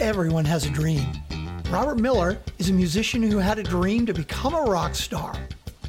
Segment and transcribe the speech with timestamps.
[0.00, 1.06] Everyone has a dream.
[1.68, 5.34] Robert Miller is a musician who had a dream to become a rock star.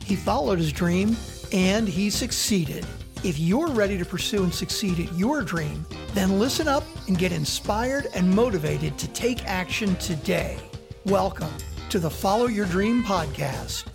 [0.04, 1.16] He followed his dream
[1.54, 2.86] and he succeeded.
[3.24, 7.32] If you're ready to pursue and succeed at your dream, then listen up and get
[7.32, 10.58] inspired and motivated to take action today.
[11.06, 11.54] Welcome
[11.90, 13.88] to the Follow Your Dream podcast.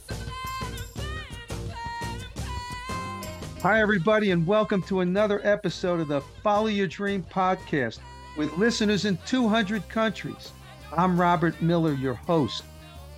[3.61, 7.99] Hi, everybody, and welcome to another episode of the Follow Your Dream podcast
[8.37, 10.53] with listeners in 200 countries.
[10.97, 12.65] I'm Robert Miller, your host.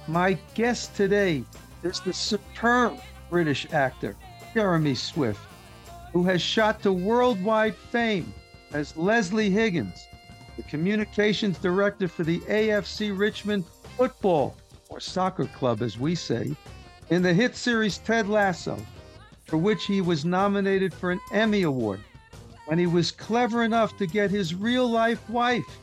[0.06, 1.44] My guest today
[1.82, 4.16] is the superb British actor,
[4.54, 5.40] Jeremy Swift,
[6.12, 8.32] who has shot to worldwide fame
[8.72, 10.06] as Leslie Higgins,
[10.56, 13.64] the communications director for the AFC Richmond
[13.96, 14.56] Football,
[14.88, 16.54] or Soccer Club as we say,
[17.10, 18.78] in the hit series Ted Lasso,
[19.44, 22.00] for which he was nominated for an Emmy Award
[22.68, 25.78] and he was clever enough to get his real life wife,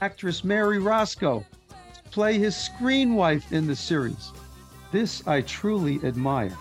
[0.00, 4.32] actress Mary Roscoe, to play his screen wife in the series.
[4.90, 6.56] This I truly admire.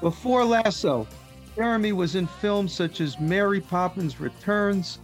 [0.00, 1.06] Before Lasso,
[1.56, 4.98] Jeremy was in films such as Mary Poppins Returns,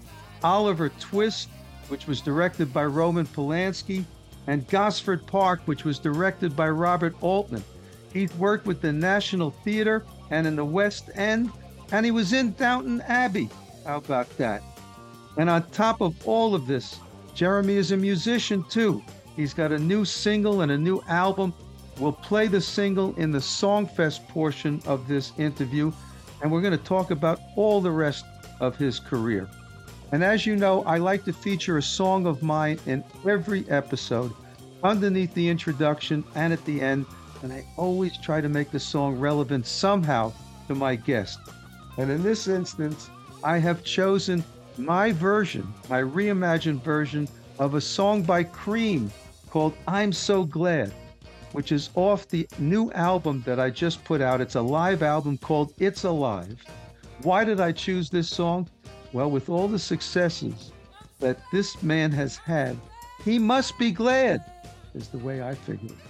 [0.45, 1.49] Oliver Twist,
[1.89, 4.05] which was directed by Roman Polanski,
[4.47, 7.65] and Gosford Park, which was directed by Robert Altman.
[8.13, 11.51] He'd worked with the National Theater and in the West End,
[11.91, 13.49] and he was in Downton Abbey,
[13.85, 14.63] how about that?
[15.37, 16.99] And on top of all of this,
[17.35, 19.03] Jeremy is a musician too.
[19.37, 21.55] He's got a new single and a new album.
[21.99, 25.93] We'll play the single in the Songfest portion of this interview,
[26.43, 28.25] and we're going to talk about all the rest
[28.61, 29.49] of his career.
[30.13, 34.33] And as you know, I like to feature a song of mine in every episode,
[34.83, 37.07] underneath the introduction and at the end,
[37.43, 40.33] and I always try to make the song relevant somehow
[40.69, 41.39] to my guest.
[41.97, 43.11] And in this instance,
[43.45, 44.45] I have chosen
[44.79, 49.11] my version, my reimagined version of a song by Cream
[49.51, 50.93] called I'm So Glad,
[51.51, 54.41] which is off the new album that I just put out.
[54.41, 56.65] It's a live album called It's Alive.
[57.23, 58.69] Why did I choose this song?
[59.13, 60.71] Well, with all the successes
[61.19, 62.79] that this man has had,
[63.25, 64.45] he must be glad,
[64.95, 65.93] is the way I figured.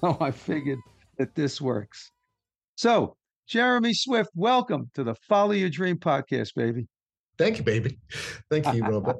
[0.00, 0.78] Oh, I figured
[1.16, 2.12] that this works.
[2.76, 3.16] So
[3.48, 6.86] Jeremy Swift, welcome to the Follow Your Dream podcast, baby.
[7.38, 7.98] Thank you, baby.
[8.50, 9.16] Thank you, Robert.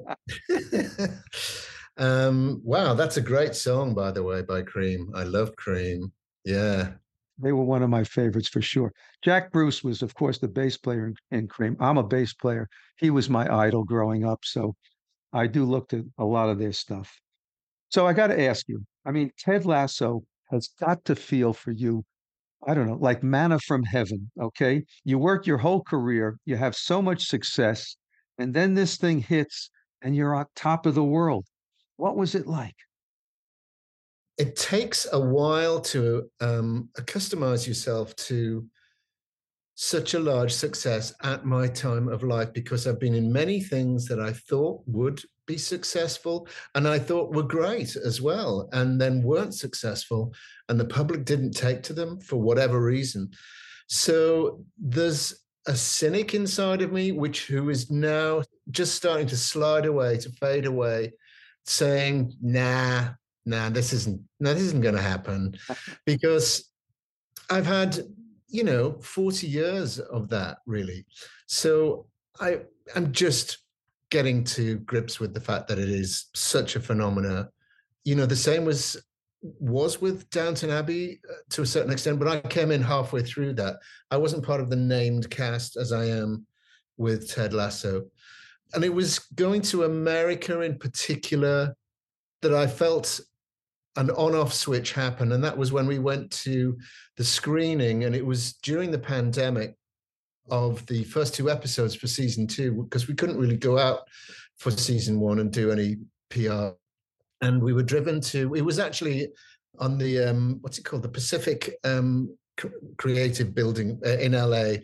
[1.97, 5.09] um, wow, that's a great song, by the way, by Cream.
[5.15, 6.11] I love Cream.
[6.45, 6.91] Yeah.
[7.39, 8.93] They were one of my favorites for sure.
[9.23, 11.75] Jack Bruce was, of course, the bass player in, in Cream.
[11.79, 12.69] I'm a bass player.
[12.99, 14.41] He was my idol growing up.
[14.43, 14.75] So
[15.33, 17.19] I do look to a lot of their stuff.
[17.89, 21.71] So I got to ask you I mean, Ted Lasso has got to feel for
[21.71, 22.05] you
[22.69, 24.29] I don't know, like manna from heaven.
[24.39, 24.83] Okay.
[25.03, 27.95] You work your whole career, you have so much success,
[28.37, 29.71] and then this thing hits
[30.03, 31.45] and you're on top of the world.
[31.97, 32.75] What was it like?
[34.37, 38.67] It takes a while to um, accustomize yourself to
[39.73, 44.05] such a large success at my time of life because I've been in many things
[44.05, 49.23] that I thought would be successful and I thought were great as well, and then
[49.23, 50.31] weren't successful,
[50.69, 53.31] and the public didn't take to them for whatever reason.
[53.87, 59.87] So there's a cynic inside of me, which who is now just starting to slide
[59.87, 61.13] away, to fade away,
[61.65, 63.09] saying, nah,
[63.45, 65.57] nah, this isn't, no, this isn't going to happen.
[66.05, 66.71] because
[67.49, 67.99] I've had,
[68.47, 71.05] you know, 40 years of that really.
[71.47, 72.05] So
[72.39, 72.61] I,
[72.95, 73.57] I'm just
[74.09, 77.49] getting to grips with the fact that it is such a phenomena.
[78.03, 78.97] You know, the same was
[79.41, 83.53] was with Downton Abbey uh, to a certain extent, but I came in halfway through
[83.53, 83.77] that.
[84.11, 86.45] I wasn't part of the named cast as I am
[86.97, 88.07] with Ted Lasso.
[88.73, 91.73] And it was going to America in particular
[92.41, 93.21] that I felt
[93.95, 95.31] an on off switch happen.
[95.31, 96.77] And that was when we went to
[97.17, 99.75] the screening, and it was during the pandemic
[100.51, 104.01] of the first two episodes for season two because we couldn't really go out
[104.57, 105.97] for season one and do any
[106.29, 106.69] PR.
[107.41, 109.29] And we were driven to, it was actually
[109.79, 111.03] on the, um, what's it called?
[111.03, 112.35] The Pacific um,
[112.97, 114.75] Creative Building uh, in LA.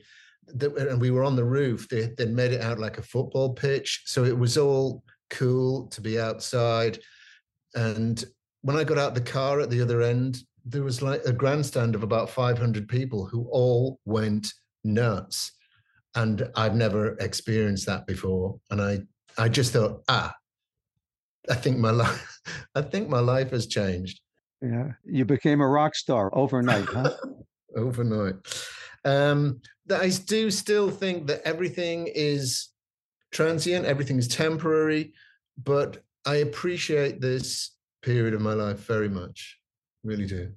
[0.47, 1.89] and we were on the roof.
[1.89, 4.03] They, they made it out like a football pitch.
[4.05, 6.99] So it was all cool to be outside.
[7.73, 8.23] And
[8.61, 11.93] when I got out the car at the other end, there was like a grandstand
[11.93, 14.53] of about 500 people who all went
[14.83, 15.51] nuts
[16.15, 18.59] and I've never experienced that before.
[18.71, 18.99] And I,
[19.37, 20.33] I just thought, ah,
[21.49, 22.39] I think my life,
[22.75, 24.21] I think my life has changed.
[24.61, 27.11] Yeah, you became a rock star overnight, huh?
[27.75, 28.35] overnight.
[29.03, 29.61] Um,
[29.93, 32.69] I do still think that everything is
[33.31, 35.13] transient, everything is temporary,
[35.63, 37.71] but I appreciate this
[38.01, 39.59] period of my life very much.
[40.03, 40.51] Really do.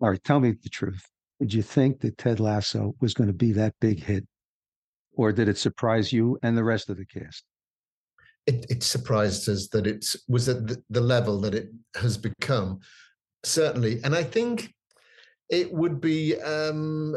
[0.00, 1.08] All right, tell me the truth.
[1.40, 4.26] Did you think that Ted Lasso was going to be that big hit?
[5.14, 7.44] Or did it surprise you and the rest of the cast?
[8.46, 12.80] It, it surprised us that it was at the, level that it has become,
[13.44, 14.00] certainly.
[14.02, 14.74] And I think
[15.48, 17.16] it would be um,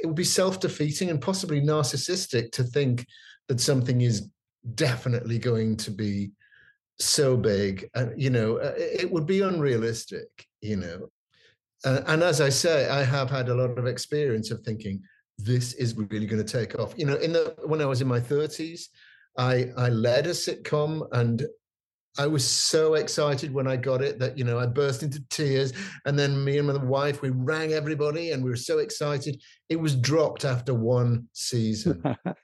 [0.00, 3.06] it would be self-defeating and possibly narcissistic to think
[3.48, 4.28] that something is
[4.74, 6.30] definitely going to be
[6.98, 10.28] so big uh, you know uh, it would be unrealistic
[10.60, 11.08] you know
[11.84, 15.02] uh, and as i say i have had a lot of experience of thinking
[15.44, 18.08] this is really going to take off you know in the when i was in
[18.08, 18.88] my 30s
[19.38, 21.46] i i led a sitcom and
[22.18, 25.72] I was so excited when I got it that you know I burst into tears,
[26.04, 29.40] and then me and my wife we rang everybody, and we were so excited.
[29.70, 32.02] It was dropped after one season.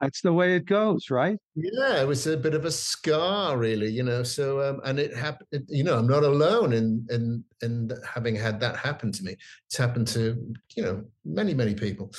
[0.00, 1.38] That's the way it goes, right?
[1.54, 4.22] Yeah, it was a bit of a scar, really, you know.
[4.22, 5.66] So, um, and it happened.
[5.68, 9.36] You know, I'm not alone in in in having had that happen to me.
[9.66, 12.12] It's happened to you know many many people.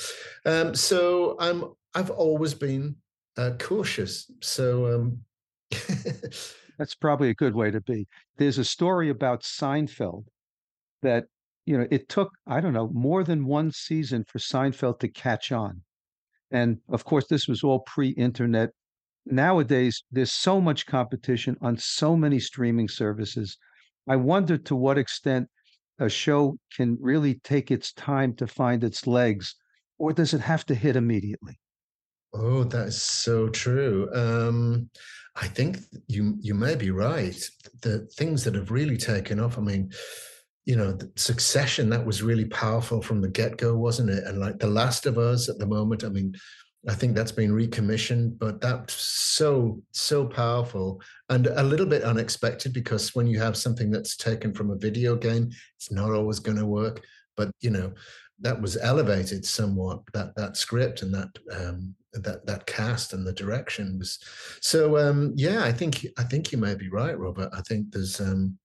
[0.44, 1.64] Um, so I'm
[1.94, 2.96] I've always been
[3.36, 4.30] uh, cautious.
[4.40, 4.94] So.
[4.94, 5.18] Um,
[6.78, 8.06] That's probably a good way to be.
[8.38, 10.24] There's a story about Seinfeld
[11.02, 11.26] that
[11.66, 15.52] you know it took I don't know more than one season for Seinfeld to catch
[15.52, 15.82] on
[16.50, 18.70] and of course, this was all pre internet.
[19.26, 23.58] Nowadays, there's so much competition on so many streaming services.
[24.08, 25.48] I wonder to what extent
[25.98, 29.54] a show can really take its time to find its legs,
[29.98, 31.58] or does it have to hit immediately?
[32.32, 34.08] Oh, that is so true.
[34.14, 34.90] Um,
[35.36, 35.78] I think
[36.08, 37.38] you you may be right.
[37.82, 39.58] The things that have really taken off.
[39.58, 39.92] I mean,
[40.68, 44.24] you know, the succession that was really powerful from the get go, wasn't it?
[44.24, 46.34] And like The Last of Us at the moment, I mean,
[46.86, 51.00] I think that's been recommissioned, but that's so, so powerful
[51.30, 55.16] and a little bit unexpected because when you have something that's taken from a video
[55.16, 57.02] game, it's not always going to work.
[57.34, 57.94] But, you know,
[58.40, 63.32] that was elevated somewhat, that that script and that um, that that cast and the
[63.32, 64.18] direction was
[64.62, 68.18] so um yeah i think i think you may be right robert i think there's
[68.18, 68.58] um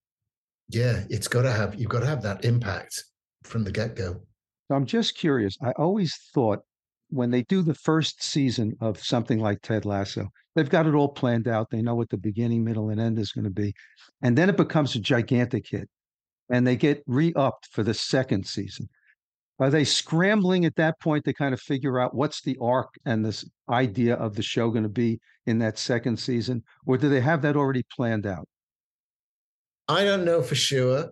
[0.69, 3.03] yeah, it's got to have you've got to have that impact
[3.43, 4.21] from the get go.
[4.69, 5.55] I'm just curious.
[5.61, 6.59] I always thought
[7.09, 11.09] when they do the first season of something like Ted Lasso, they've got it all
[11.09, 11.69] planned out.
[11.69, 13.73] They know what the beginning, middle, and end is going to be.
[14.21, 15.89] And then it becomes a gigantic hit
[16.49, 18.89] and they get re upped for the second season.
[19.59, 23.23] Are they scrambling at that point to kind of figure out what's the arc and
[23.23, 26.63] this idea of the show going to be in that second season?
[26.87, 28.47] Or do they have that already planned out?
[29.87, 31.11] I don't know for sure,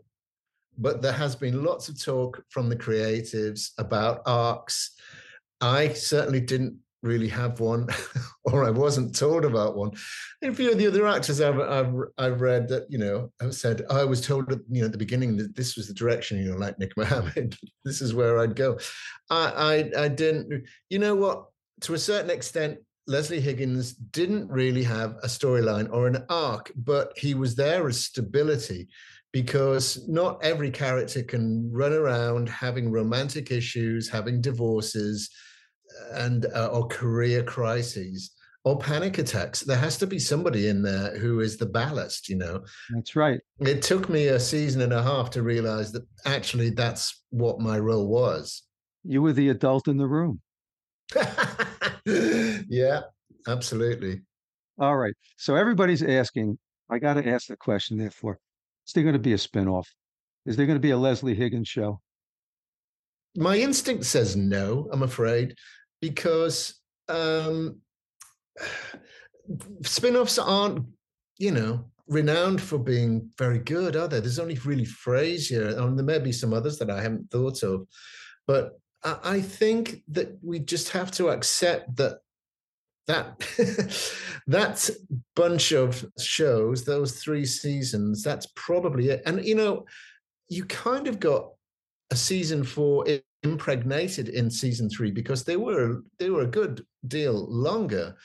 [0.77, 4.91] but there has been lots of talk from the creatives about arcs.
[5.59, 7.87] I certainly didn't really have one,
[8.45, 9.91] or I wasn't told about one.
[10.41, 13.55] And a few of the other actors I've, I've, I've read that you know have
[13.55, 16.37] said oh, I was told you know at the beginning that this was the direction
[16.37, 18.77] you know like Nick Mohammed, this is where I'd go.
[19.29, 20.65] I, I I didn't.
[20.89, 21.45] You know what?
[21.81, 22.77] To a certain extent,
[23.11, 28.05] Leslie Higgins didn't really have a storyline or an arc, but he was there as
[28.05, 28.87] stability
[29.33, 35.29] because not every character can run around having romantic issues, having divorces,
[36.13, 38.31] and uh, or career crises
[38.63, 39.59] or panic attacks.
[39.59, 42.63] There has to be somebody in there who is the ballast, you know.
[42.91, 43.41] That's right.
[43.59, 47.77] It took me a season and a half to realize that actually that's what my
[47.77, 48.63] role was.
[49.03, 50.39] You were the adult in the room.
[52.67, 53.01] yeah,
[53.47, 54.21] absolutely.
[54.79, 55.13] All right.
[55.37, 56.57] So everybody's asking,
[56.89, 58.39] I got to ask the question, therefore,
[58.87, 59.85] is there going to be a spinoff?
[60.45, 62.01] Is there going to be a Leslie Higgins show?
[63.35, 65.55] My instinct says no, I'm afraid,
[66.01, 67.79] because um,
[69.83, 70.85] spin offs aren't,
[71.37, 74.19] you know, renowned for being very good, are they?
[74.19, 77.87] There's only really Frasier, and there may be some others that I haven't thought of.
[78.47, 82.19] But I think that we just have to accept that
[83.07, 83.39] that
[84.47, 84.89] that
[85.35, 89.23] bunch of shows, those three seasons, that's probably it.
[89.25, 89.85] And you know,
[90.49, 91.49] you kind of got
[92.11, 93.05] a season four
[93.43, 98.15] impregnated in season three because they were they were a good deal longer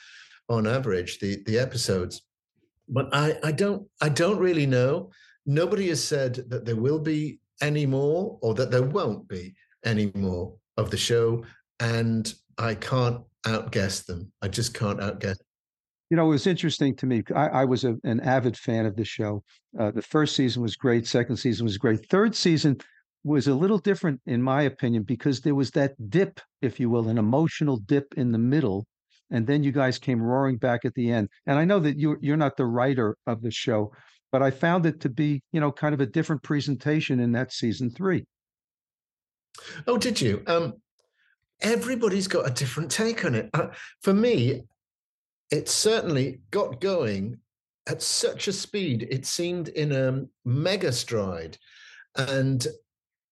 [0.49, 2.21] on average the the episodes.
[2.87, 5.11] But I I don't I don't really know.
[5.45, 10.11] Nobody has said that there will be any more or that there won't be any
[10.13, 11.43] more of the show,
[11.79, 14.31] and I can't outguess them.
[14.41, 15.37] I just can't outguess.
[16.09, 17.23] You know, it was interesting to me.
[17.35, 19.43] I, I was a, an avid fan of the show.
[19.77, 21.05] Uh, the first season was great.
[21.05, 22.07] Second season was great.
[22.09, 22.77] Third season
[23.23, 27.09] was a little different, in my opinion, because there was that dip, if you will,
[27.09, 28.87] an emotional dip in the middle,
[29.31, 31.27] and then you guys came roaring back at the end.
[31.45, 33.91] And I know that you you're not the writer of the show,
[34.31, 37.51] but I found it to be, you know, kind of a different presentation in that
[37.51, 38.25] season three.
[39.85, 40.43] Oh, did you?
[40.47, 40.75] Um,
[41.61, 43.49] everybody's got a different take on it.
[43.53, 43.67] Uh,
[44.01, 44.63] for me,
[45.51, 47.37] it certainly got going
[47.87, 49.07] at such a speed.
[49.09, 51.57] It seemed in a mega stride.
[52.15, 52.65] And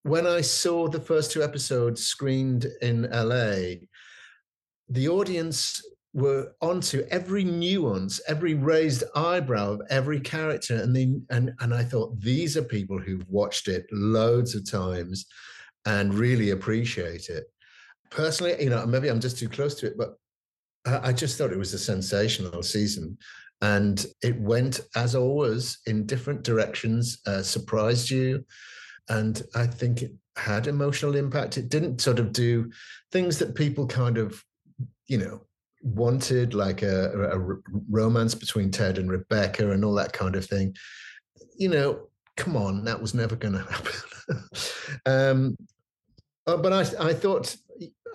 [0.04, 3.86] when I saw the first two episodes screened in LA,
[4.88, 10.76] the audience were onto every nuance, every raised eyebrow of every character.
[10.76, 15.26] And they and and I thought these are people who've watched it loads of times
[15.86, 17.46] and really appreciate it.
[18.12, 20.18] Personally, you know, maybe I'm just too close to it, but
[20.86, 23.18] I just thought it was a sensational season.
[23.62, 28.46] And it went, as always, in different directions, uh, surprised you.
[29.10, 31.58] And I think it had emotional impact.
[31.58, 32.70] It didn't sort of do
[33.12, 34.44] things that people kind of,
[35.08, 35.42] you know,
[35.82, 37.58] wanted, like a, a
[37.90, 40.76] romance between Ted and Rebecca and all that kind of thing.
[41.58, 43.96] You know, come on, that was never going to happen.
[45.06, 45.58] um,
[46.48, 47.56] uh, but I, I thought,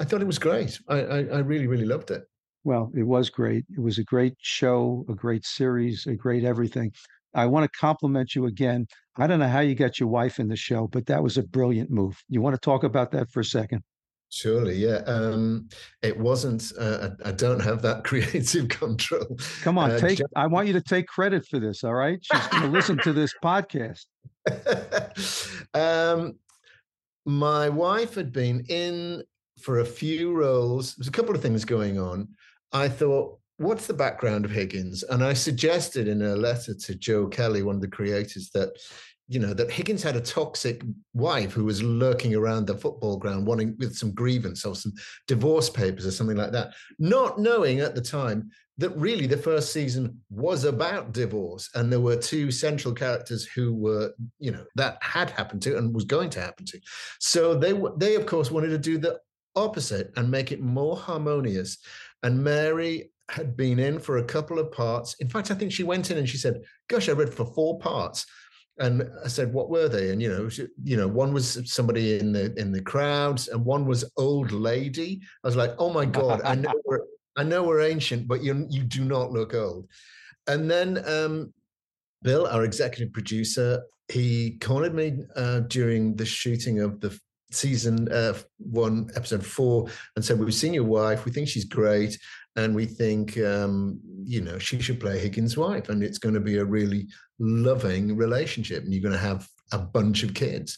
[0.01, 0.79] I thought it was great.
[0.89, 2.25] I, I, I really, really loved it.
[2.65, 3.65] Well, it was great.
[3.71, 6.93] It was a great show, a great series, a great everything.
[7.35, 8.87] I want to compliment you again.
[9.17, 11.43] I don't know how you got your wife in the show, but that was a
[11.43, 12.23] brilliant move.
[12.29, 13.83] You want to talk about that for a second?
[14.33, 15.03] Surely, yeah.
[15.07, 15.69] Um,
[16.03, 16.73] it wasn't.
[16.79, 19.37] Uh, I, don't have that creative control.
[19.63, 20.21] Come on, uh, take.
[20.37, 21.83] I want you to take credit for this.
[21.83, 24.07] All right, she's going to listen to this podcast.
[25.75, 26.35] um,
[27.31, 29.23] my wife had been in
[29.61, 30.95] for a few roles.
[30.95, 32.29] There's a couple of things going on.
[32.73, 35.03] I thought, what's the background of Higgins?
[35.05, 38.71] And I suggested in a letter to Joe Kelly, one of the creators, that
[39.29, 40.83] you know that Higgins had a toxic
[41.15, 44.93] wife who was lurking around the football ground, wanting with some grievance or some
[45.29, 49.75] divorce papers or something like that, not knowing at the time that really the first
[49.75, 54.97] season was about divorce and there were two central characters who were you know that
[55.03, 56.81] had happened to and was going to happen to
[57.19, 59.21] so they they of course wanted to do the
[59.55, 61.79] opposite and make it more harmonious
[62.23, 65.85] and mary had been in for a couple of parts in fact i think she
[65.85, 68.27] went in and she said gosh i read for four parts
[68.79, 72.19] and I said, "What were they?" And you know, she, you know, one was somebody
[72.19, 75.21] in the in the crowds, and one was old lady.
[75.45, 76.73] I was like, "Oh my god, I know
[77.37, 79.89] I know we're ancient, but you you do not look old."
[80.47, 81.53] And then um,
[82.23, 87.19] Bill, our executive producer, he cornered me uh, during the shooting of the
[87.53, 91.25] season uh, one, episode four, and said, "We've seen your wife.
[91.25, 92.19] We think she's great,
[92.57, 96.41] and we think um, you know she should play Higgins' wife, and it's going to
[96.41, 97.09] be a really
[97.39, 100.77] loving relationship, and you're going to have a bunch of kids."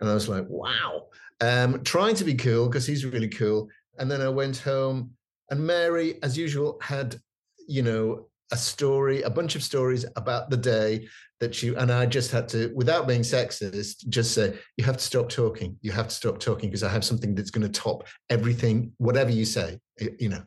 [0.00, 1.06] And I was like, "Wow!"
[1.40, 3.68] Um, trying to be cool because he's really cool.
[3.98, 5.12] And then I went home,
[5.50, 7.20] and Mary, as usual, had
[7.68, 11.08] you know a story, a bunch of stories about the day
[11.40, 15.02] that she and I just had to, without being sexist, just say, you have to
[15.02, 15.76] stop talking.
[15.82, 19.30] You have to stop talking because I have something that's going to top everything, whatever
[19.30, 19.78] you say,
[20.18, 20.42] you know.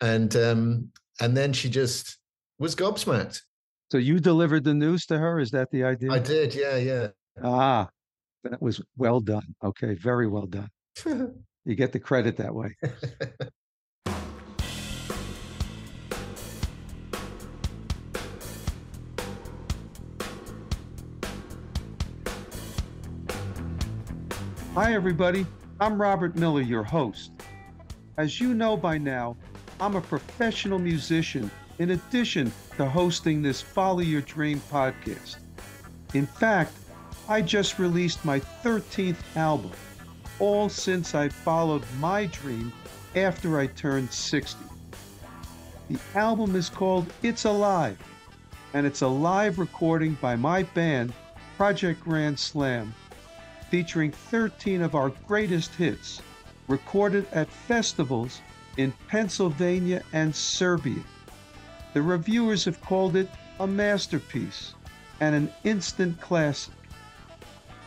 [0.00, 2.18] And um, and then she just
[2.58, 3.40] was gobsmacked.
[3.90, 5.38] So you delivered the news to her?
[5.38, 6.12] Is that the idea?
[6.12, 7.08] I did, yeah, yeah.
[7.42, 7.88] Ah,
[8.44, 9.54] that was well done.
[9.62, 10.70] Okay, very well done.
[11.64, 12.74] you get the credit that way.
[24.74, 25.44] Hi, everybody.
[25.80, 27.32] I'm Robert Miller, your host.
[28.16, 29.36] As you know by now,
[29.78, 35.36] I'm a professional musician in addition to hosting this Follow Your Dream podcast.
[36.14, 36.72] In fact,
[37.28, 39.72] I just released my 13th album,
[40.38, 42.72] all since I followed my dream
[43.14, 44.58] after I turned 60.
[45.90, 47.98] The album is called It's Alive,
[48.72, 51.12] and it's a live recording by my band,
[51.58, 52.94] Project Grand Slam
[53.72, 56.20] featuring 13 of our greatest hits
[56.68, 58.42] recorded at festivals
[58.76, 61.02] in Pennsylvania and Serbia.
[61.94, 64.74] The reviewers have called it a masterpiece
[65.20, 66.74] and an instant classic.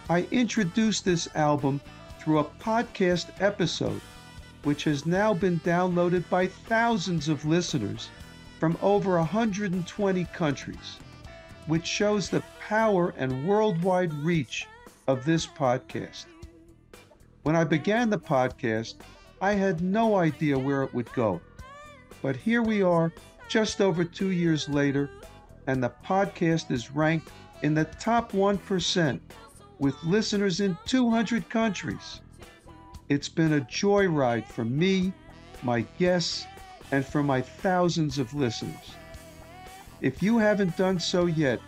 [0.10, 1.80] I introduced this album
[2.20, 4.02] through a podcast episode,
[4.64, 8.10] which has now been downloaded by thousands of listeners
[8.60, 10.98] from over 120 countries,
[11.68, 14.66] which shows the power and worldwide reach
[15.08, 16.26] of this podcast.
[17.44, 18.96] When I began the podcast,
[19.42, 21.42] I had no idea where it would go.
[22.22, 23.14] But here we are,
[23.48, 25.10] just over two years later,
[25.68, 27.32] and the podcast is ranked
[27.62, 29.20] in the top 1%
[29.80, 32.22] with listeners in 200 countries.
[33.10, 35.14] It's been a joyride for me,
[35.62, 36.46] my guests,
[36.92, 38.96] and for my thousands of listeners.
[40.02, 41.60] If you haven't done so yet,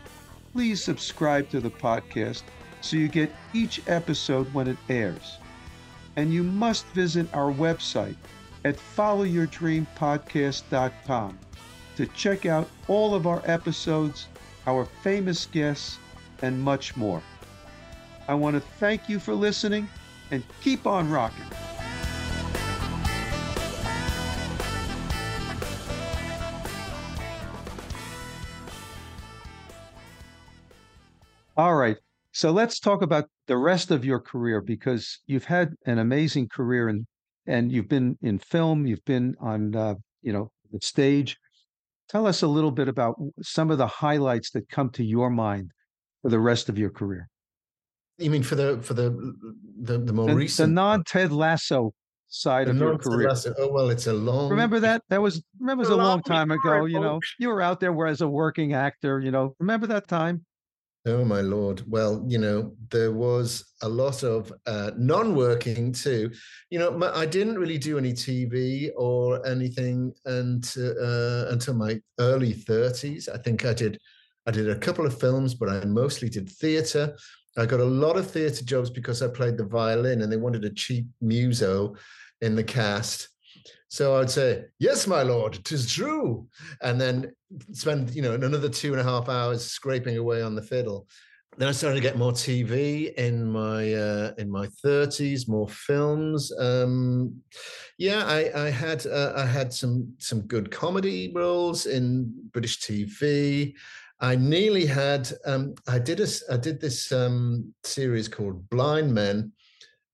[0.53, 2.44] please subscribe to the podcast
[2.81, 5.38] so you get each episode when it airs.
[6.15, 8.15] And you must visit our website
[8.65, 11.39] at followyourdreampodcast.com
[11.96, 14.27] to check out all of our episodes,
[14.65, 16.00] our famous guests,
[16.41, 17.22] and much more.
[18.27, 19.89] I want to thank you for listening
[20.31, 21.46] and keep on rocking.
[31.57, 31.98] All right.
[32.38, 36.88] So let's talk about the rest of your career because you've had an amazing career
[36.88, 37.08] and
[37.48, 41.36] and you've been in film, you've been on uh, you know the stage.
[42.10, 45.72] Tell us a little bit about some of the highlights that come to your mind
[46.22, 47.27] for the rest of your career.
[48.20, 49.10] You mean for the for the
[49.82, 51.91] the, the more the, recent the non Ted Lasso
[52.27, 53.29] side the of your career?
[53.29, 54.51] Lasso- Oh well, it's a long.
[54.51, 55.01] Remember that?
[55.10, 56.82] That was remember was a long long time ago.
[56.82, 59.20] time, You know, you were out there where as a working actor.
[59.20, 60.46] You know, remember that time?
[61.08, 61.84] Oh my lord!
[61.88, 66.32] Well, you know there was a lot of uh, non-working too.
[66.70, 72.02] You know, my, I didn't really do any TV or anything until uh, until my
[72.20, 73.30] early thirties.
[73.30, 73.98] I think I did.
[74.48, 77.16] I did a couple of films, but I mostly did theatre.
[77.58, 80.66] I got a lot of theatre jobs because I played the violin, and they wanted
[80.66, 81.96] a cheap muso
[82.42, 83.30] in the cast.
[83.89, 86.48] So I'd say, "Yes, my lord, 'tis true,"
[86.82, 87.32] and then
[87.72, 91.08] spend you know another two and a half hours scraping away on the fiddle.
[91.58, 96.51] Then I started to get more TV in my uh, in my thirties, more films.
[96.60, 97.41] Um,
[97.98, 103.74] yeah, I, I had uh, I had some some good comedy roles in British TV.
[104.20, 109.51] I nearly had um, I did a, I did this um, series called Blind Men,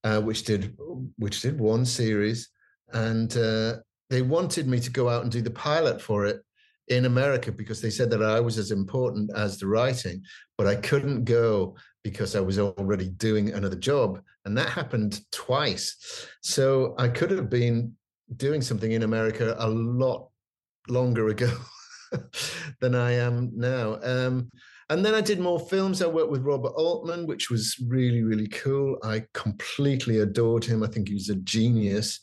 [0.06, 0.77] uh, which did
[1.18, 2.50] which did one series,
[2.94, 3.76] and uh,
[4.10, 6.42] they wanted me to go out and do the pilot for it
[6.90, 10.24] in America because they said that I was as important as the writing,
[10.58, 14.22] but I couldn't go because I was already doing another job.
[14.46, 16.28] And that happened twice.
[16.41, 17.94] So I could have been
[18.36, 20.30] doing something in America a lot
[20.89, 21.52] longer ago
[22.82, 24.00] than I am now.
[24.04, 24.50] Um,
[24.89, 26.02] and then I did more films.
[26.02, 28.98] I worked with Robert Altman, which was really, really cool.
[29.02, 30.84] I completely adored him.
[30.84, 32.20] I think he was a genius.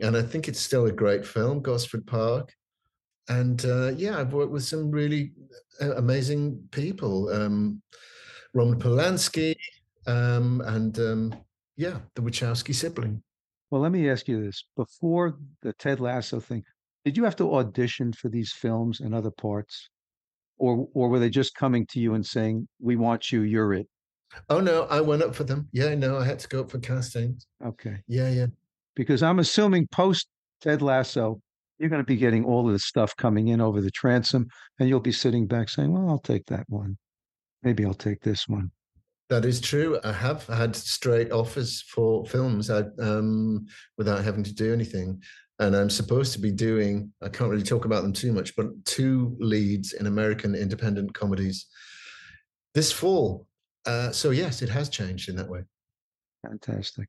[0.00, 2.52] And I think it's still a great film, Gosford Park
[3.28, 5.32] and uh, yeah, I've worked with some really
[5.80, 7.82] uh, amazing people, um,
[8.54, 9.54] Roman Polanski,
[10.06, 11.34] um, and um,
[11.76, 13.22] yeah, the Wachowski sibling.
[13.70, 16.64] Well, let me ask you this: before the Ted Lasso thing,
[17.04, 19.88] did you have to audition for these films and other parts,
[20.58, 23.88] or or were they just coming to you and saying, "We want you, you're it"?
[24.48, 25.68] Oh no, I went up for them.
[25.72, 27.46] Yeah, no, I had to go up for castings.
[27.64, 28.46] Okay, Yeah, yeah.
[28.96, 30.26] Because I'm assuming post
[30.60, 31.40] Ted Lasso,
[31.78, 34.48] you're going to be getting all of this stuff coming in over the transom,
[34.80, 36.96] and you'll be sitting back saying, "Well, I'll take that one.
[37.62, 38.72] Maybe I'll take this one."
[39.28, 39.98] That is true.
[40.04, 43.66] I have had straight offers for films I, um,
[43.98, 45.22] without having to do anything.
[45.58, 48.66] And I'm supposed to be doing, I can't really talk about them too much, but
[48.84, 51.66] two leads in American independent comedies
[52.74, 53.46] this fall.
[53.86, 55.62] Uh, so, yes, it has changed in that way.
[56.46, 57.08] Fantastic.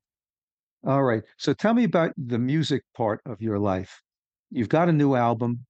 [0.87, 1.23] All right.
[1.37, 4.01] So tell me about the music part of your life.
[4.49, 5.66] You've got a new album.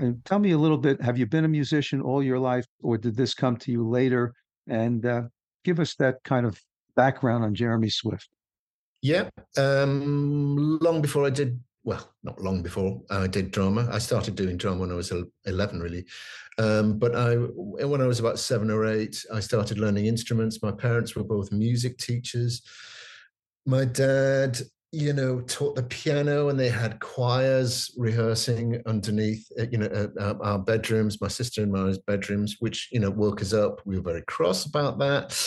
[0.00, 1.00] And tell me a little bit.
[1.02, 4.32] Have you been a musician all your life, or did this come to you later?
[4.66, 5.22] And uh,
[5.62, 6.58] give us that kind of
[6.96, 8.28] background on Jeremy Swift.
[9.02, 9.28] Yeah.
[9.58, 13.88] Um, long before I did, well, not long before I did drama.
[13.92, 15.12] I started doing drama when I was
[15.44, 16.06] 11, really.
[16.56, 20.62] Um, but I, when I was about seven or eight, I started learning instruments.
[20.62, 22.62] My parents were both music teachers.
[23.66, 24.58] My dad,
[24.92, 30.08] you know, taught the piano, and they had choirs rehearsing underneath, uh, you know, uh,
[30.20, 31.20] uh, our bedrooms.
[31.20, 33.80] My sister and my bedrooms, which you know woke us up.
[33.84, 35.38] We were very cross about that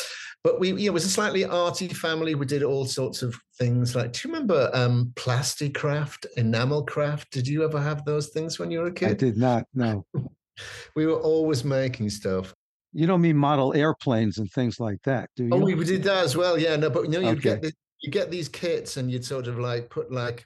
[0.44, 2.36] but we you know, it was a slightly arty family.
[2.36, 7.32] We did all sorts of things like do you remember um plasticraft, enamel craft?
[7.32, 9.10] Did you ever have those things when you were a kid?
[9.10, 9.66] I did not.
[9.74, 10.06] No,
[10.96, 12.54] We were always making stuff.
[12.92, 15.54] you don't mean model airplanes and things like that, do you?
[15.54, 16.58] Oh, we did that as well.
[16.58, 17.60] Yeah, no, but you know, you'd Okay.
[17.60, 17.74] get the
[18.04, 20.46] you get these kits and you'd sort of like put like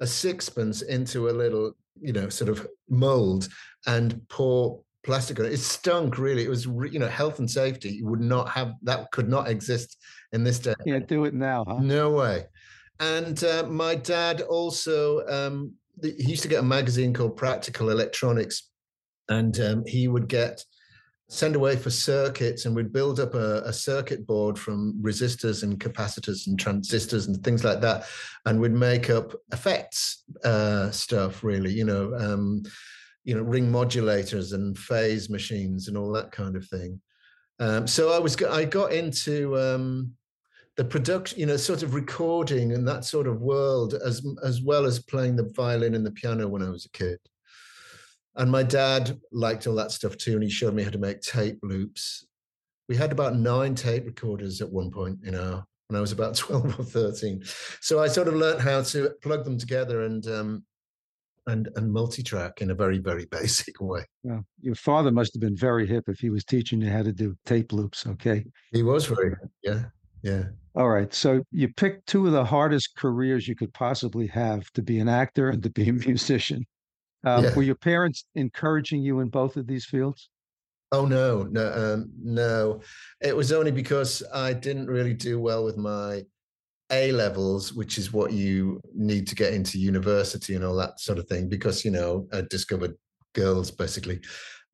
[0.00, 3.48] a sixpence into a little, you know, sort of mold
[3.86, 5.52] and pour plastic on it.
[5.52, 6.44] It stunk really.
[6.44, 9.98] It was, you know, health and safety You would not have that could not exist
[10.32, 10.74] in this day.
[10.86, 11.78] Can't do it now, huh?
[11.80, 12.46] No way.
[13.00, 18.70] And uh, my dad also, um, he used to get a magazine called Practical Electronics,
[19.28, 20.64] and um, he would get
[21.32, 25.80] send away for circuits and we'd build up a, a, circuit board from resistors and
[25.80, 28.04] capacitors and transistors and things like that
[28.44, 32.62] and we'd make up effects uh, stuff really you know um,
[33.24, 37.00] you know ring modulators and phase machines and all that kind of thing.
[37.58, 40.12] Um, so i was i got into um,
[40.76, 44.84] the production you know sort of recording and that sort of world as as well
[44.84, 47.18] as playing the violin and the piano when i was a kid
[48.36, 51.20] and my dad liked all that stuff too, and he showed me how to make
[51.20, 52.26] tape loops.
[52.88, 56.36] We had about nine tape recorders at one point, you know, when I was about
[56.36, 57.42] 12 or 13.
[57.80, 60.64] So I sort of learned how to plug them together and um,
[61.46, 64.04] and and multi-track in a very, very basic way.
[64.22, 64.40] Yeah.
[64.60, 67.36] Your father must have been very hip if he was teaching you how to do
[67.44, 68.44] tape loops, okay?
[68.72, 69.84] He was very yeah,
[70.22, 70.44] yeah.
[70.74, 71.12] All right.
[71.12, 75.08] So you picked two of the hardest careers you could possibly have to be an
[75.08, 76.64] actor and to be a musician.
[77.24, 77.54] Um, Yeah.
[77.54, 80.30] Were your parents encouraging you in both of these fields?
[80.90, 82.80] Oh no, no, um, no.
[83.22, 86.24] It was only because I didn't really do well with my
[86.90, 91.18] A levels, which is what you need to get into university and all that sort
[91.18, 91.48] of thing.
[91.48, 92.94] Because you know, I discovered
[93.34, 94.20] girls basically,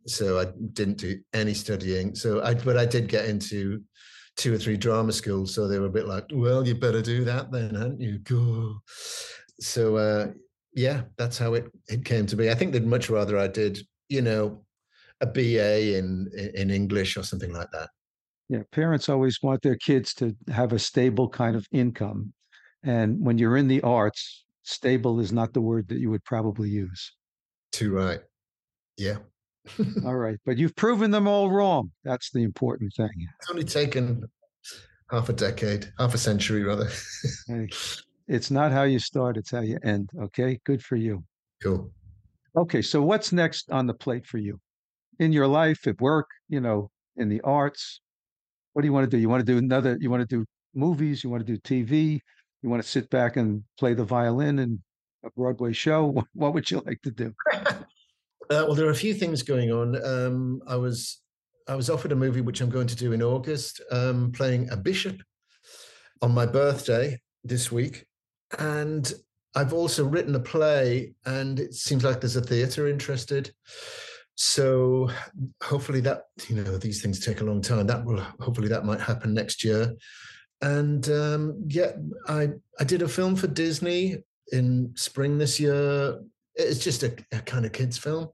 [0.07, 2.17] so I didn't do any studying.
[2.17, 3.83] So I, but I did get into
[4.37, 5.55] two or three drama schools.
[5.55, 8.19] So they were a bit like, well, you better do that then, hadn't you?
[8.19, 8.81] Go.
[9.61, 10.29] So uh,
[10.79, 12.51] yeah, that's how it it came to be.
[12.51, 14.65] I think they'd much rather I did, you know,
[15.21, 17.91] a BA in in English or something like that.
[18.49, 22.33] Yeah, parents always want their kids to have a stable kind of income.
[22.85, 26.71] And when you're in the arts, stable is not the word that you would probably
[26.71, 27.13] use.
[27.73, 28.21] Too right.
[28.97, 29.19] Yeah.
[30.07, 30.39] All right.
[30.47, 31.91] But you've proven them all wrong.
[32.05, 33.27] That's the important thing.
[33.51, 34.25] only taken
[35.11, 36.89] half a decade, half a century rather.
[38.29, 40.11] It's not how you start, it's how you end.
[40.21, 40.61] Okay.
[40.65, 41.25] Good for you.
[41.63, 41.91] cool.
[42.57, 42.83] Okay.
[42.83, 44.61] So what's next on the plate for you
[45.19, 48.01] in your life, at work, you know, in the arts?
[48.75, 49.19] What do you want to do?
[49.19, 51.25] You want to do another, you want to do movies?
[51.25, 52.21] You want to do TV?
[52.63, 54.83] You want to sit back and play the violin in
[55.25, 56.07] a Broadway show?
[56.13, 57.35] What, what would you like to do?
[58.51, 60.03] Uh, well, there are a few things going on.
[60.03, 61.21] Um, I was
[61.69, 64.77] I was offered a movie which I'm going to do in August, um, playing a
[64.77, 65.21] bishop
[66.23, 68.07] on my birthday this week,
[68.59, 69.13] and
[69.55, 73.53] I've also written a play, and it seems like there's a theatre interested.
[74.37, 75.11] So
[75.63, 77.87] hopefully that you know these things take a long time.
[77.87, 79.97] That will hopefully that might happen next year.
[80.61, 81.93] And um, yeah,
[82.29, 84.19] I I did a film for Disney
[84.53, 86.21] in spring this year.
[86.55, 88.29] It's just a, a kind of kids film,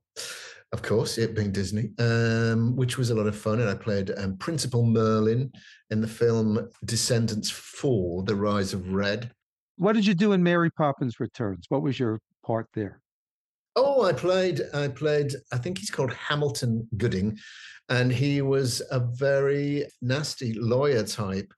[0.75, 3.61] of course, it being Disney, um, which was a lot of fun.
[3.61, 5.53] And I played um, Principal Merlin
[5.91, 9.31] in the film Descendants 4 The Rise of Red.
[9.77, 11.67] What did you do in Mary Poppins Returns?
[11.69, 13.01] What was your part there?
[13.77, 17.37] Oh, I played, I played, I think he's called Hamilton Gooding,
[17.89, 21.53] and he was a very nasty lawyer type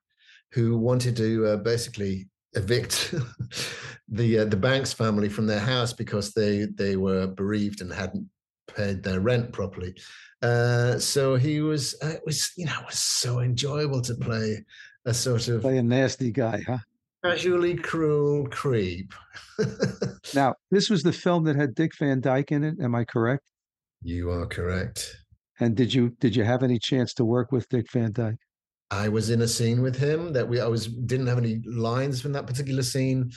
[0.51, 3.13] who wanted to uh, basically evict
[4.07, 8.27] the uh, the Banks family from their house because they they were bereaved and hadn't
[8.67, 9.95] paid their rent properly.
[10.41, 14.63] Uh, so he was, uh, it was you know, it was so enjoyable to play
[15.05, 16.77] a sort of Play a nasty guy, huh?
[17.23, 19.13] Casually cruel creep.
[20.35, 22.75] Now, this was the film that had Dick Van Dyke in it.
[22.81, 23.43] Am I correct?
[24.01, 25.15] you are correct.
[25.59, 28.37] And did you did you have any chance to work with Dick Van Dyke?
[28.91, 32.21] I was in a scene with him that we I was didn't have any lines
[32.21, 33.31] from that particular scene,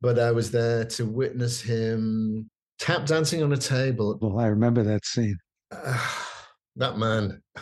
[0.00, 4.18] but I was there to witness him tap dancing on a table.
[4.20, 5.36] Well, I remember that scene.
[6.76, 7.40] that man.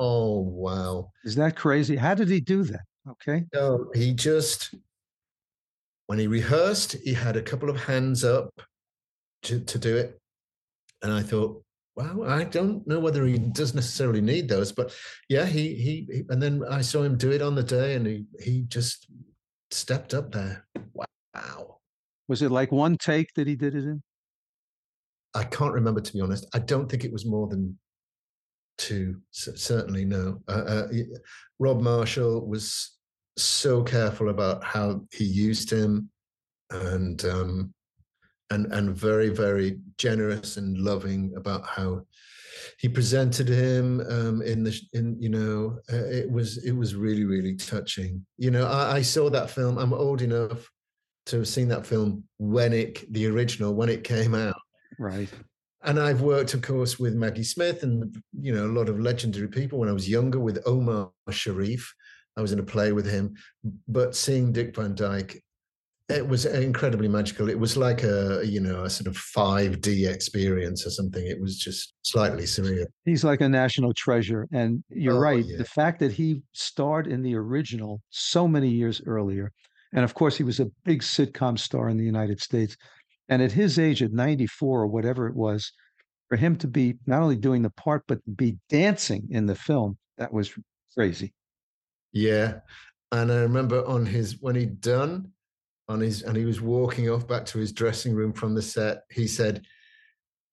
[0.00, 1.10] Oh wow.
[1.24, 1.96] Is that crazy?
[1.96, 2.82] How did he do that?
[3.10, 3.44] Okay.
[3.54, 4.74] No, he just
[6.06, 8.50] when he rehearsed, he had a couple of hands up
[9.42, 10.18] to, to do it.
[11.02, 11.62] And I thought,
[11.96, 14.92] wow, I don't know whether he does necessarily need those, but
[15.28, 18.06] yeah, he he, he and then I saw him do it on the day and
[18.06, 19.06] he he just
[19.70, 20.66] stepped up there.
[20.94, 21.78] Wow.
[22.26, 24.02] Was it like one take that he did it in?
[25.34, 26.46] I can't remember to be honest.
[26.54, 27.78] I don't think it was more than
[28.78, 29.20] two.
[29.30, 30.40] Certainly no.
[30.48, 30.88] Uh, uh,
[31.58, 32.97] Rob Marshall was
[33.42, 36.10] so careful about how he used him,
[36.70, 37.74] and um,
[38.50, 42.02] and and very very generous and loving about how
[42.78, 47.24] he presented him um, in the in you know uh, it was it was really
[47.24, 48.24] really touching.
[48.36, 49.78] You know, I, I saw that film.
[49.78, 50.70] I'm old enough
[51.26, 54.56] to have seen that film when it the original when it came out.
[54.98, 55.28] Right.
[55.82, 59.48] And I've worked, of course, with Maggie Smith and you know a lot of legendary
[59.48, 61.94] people when I was younger with Omar Sharif.
[62.38, 63.34] I was in a play with him,
[63.88, 65.42] but seeing Dick Van Dyke
[66.08, 67.50] it was incredibly magical.
[67.50, 71.22] It was like a you know a sort of five D experience or something.
[71.26, 72.86] It was just slightly surreal.
[73.04, 75.44] He's like a national treasure, and you're Oh, right.
[75.44, 75.58] yeah.
[75.58, 79.52] The fact that he starred in the original so many years earlier,
[79.92, 82.74] and of course he was a big sitcom star in the United States,
[83.28, 85.70] and at his age, at 94 or whatever it was,
[86.30, 89.98] for him to be not only doing the part but be dancing in the film,
[90.16, 90.54] that was
[90.96, 91.34] crazy.
[92.12, 92.60] Yeah,
[93.12, 95.32] and I remember on his when he'd done
[95.88, 99.04] on his and he was walking off back to his dressing room from the set.
[99.10, 99.64] He said,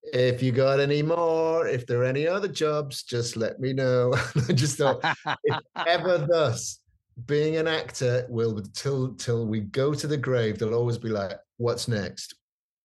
[0.03, 4.13] "If you got any more, if there are any other jobs, just let me know."
[4.49, 4.99] I just thought,
[5.43, 6.79] if ever thus,
[7.25, 11.33] being an actor will till till we go to the grave, they'll always be like,
[11.57, 12.35] "What's next?"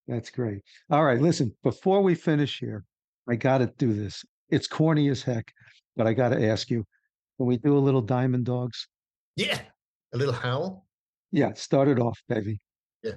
[0.09, 0.63] That's great.
[0.91, 2.85] All right, listen, before we finish here,
[3.29, 4.25] I got to do this.
[4.49, 5.53] It's corny as heck,
[5.97, 6.85] but I got to ask you,
[7.41, 8.87] can we do a little Diamond Dogs?
[9.35, 9.59] Yeah,
[10.13, 10.85] a little howl.
[11.33, 12.61] Yeah, start it off, baby.
[13.03, 13.13] Yeah.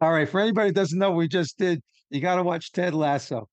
[0.00, 2.70] All right, for anybody that doesn't know what we just did, you got to watch
[2.70, 3.48] Ted Lasso.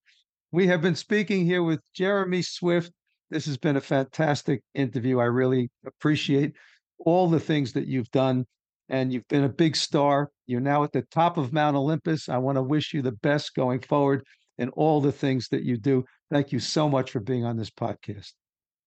[0.52, 2.92] We have been speaking here with Jeremy Swift.
[3.32, 5.18] This has been a fantastic interview.
[5.18, 6.54] I really appreciate
[7.00, 8.46] all the things that you've done,
[8.90, 10.30] and you've been a big star.
[10.46, 12.30] You're now at the top of Mount Olympus.
[12.30, 14.24] I want to wish you the best going forward
[14.62, 16.06] in all the things that you do.
[16.30, 18.32] Thank you so much for being on this podcast.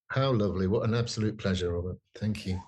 [0.08, 0.68] How lovely!
[0.68, 1.98] What an absolute pleasure, Robert.
[2.14, 2.60] Thank you.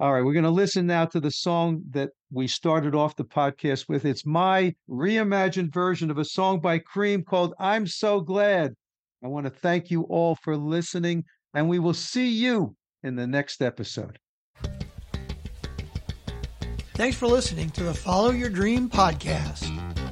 [0.00, 3.24] All right, we're going to listen now to the song that we started off the
[3.24, 4.04] podcast with.
[4.04, 8.74] It's my reimagined version of a song by Cream called I'm So Glad.
[9.24, 13.26] I want to thank you all for listening, and we will see you in the
[13.26, 14.18] next episode.
[16.94, 19.73] Thanks for listening to the Follow Your Dream podcast.